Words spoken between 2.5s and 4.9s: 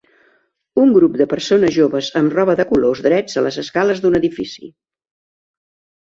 de colors drets a les escales d'un edifici.